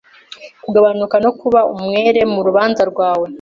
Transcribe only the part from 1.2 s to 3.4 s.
no kuba umwere murubanza rwawe